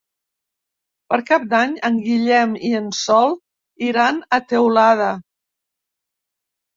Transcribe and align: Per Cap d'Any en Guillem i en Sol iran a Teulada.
Per 1.09 1.17
Cap 1.25 1.43
d'Any 1.49 1.75
en 1.89 1.99
Guillem 2.05 2.55
i 2.69 2.71
en 2.79 2.87
Sol 2.99 3.35
iran 3.89 4.17
a 4.39 4.39
Teulada. 4.53 5.11